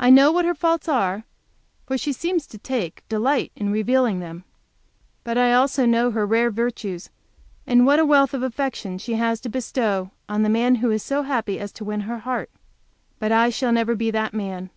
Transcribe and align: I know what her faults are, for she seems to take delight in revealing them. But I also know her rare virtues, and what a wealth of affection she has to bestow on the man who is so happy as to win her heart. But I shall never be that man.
I 0.00 0.10
know 0.10 0.32
what 0.32 0.46
her 0.46 0.54
faults 0.56 0.88
are, 0.88 1.22
for 1.86 1.96
she 1.96 2.12
seems 2.12 2.44
to 2.48 2.58
take 2.58 3.08
delight 3.08 3.52
in 3.54 3.70
revealing 3.70 4.18
them. 4.18 4.42
But 5.22 5.38
I 5.38 5.52
also 5.52 5.86
know 5.86 6.10
her 6.10 6.26
rare 6.26 6.50
virtues, 6.50 7.08
and 7.64 7.86
what 7.86 8.00
a 8.00 8.04
wealth 8.04 8.34
of 8.34 8.42
affection 8.42 8.98
she 8.98 9.14
has 9.14 9.38
to 9.42 9.48
bestow 9.48 10.10
on 10.28 10.42
the 10.42 10.48
man 10.50 10.74
who 10.82 10.90
is 10.90 11.04
so 11.04 11.22
happy 11.22 11.60
as 11.60 11.70
to 11.74 11.84
win 11.84 12.00
her 12.00 12.18
heart. 12.18 12.50
But 13.20 13.30
I 13.30 13.48
shall 13.50 13.70
never 13.70 13.94
be 13.94 14.10
that 14.10 14.34
man. 14.34 14.70